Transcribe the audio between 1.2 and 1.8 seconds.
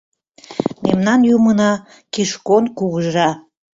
Юмына—